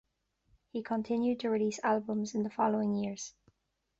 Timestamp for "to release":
1.41-1.79